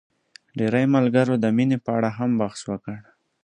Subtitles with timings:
[0.57, 2.97] ډېری ملګرو د مينې په اړه هم بحث وکړ.